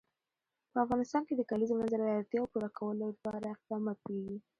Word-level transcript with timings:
په 0.71 0.77
افغانستان 0.85 1.21
کې 1.27 1.33
د 1.35 1.41
کلیزو 1.49 1.77
منظره 1.79 2.03
د 2.05 2.11
اړتیاوو 2.19 2.51
پوره 2.53 2.69
کولو 2.77 3.03
لپاره 3.11 3.45
اقدامات 3.55 3.97
کېږي. 4.07 4.37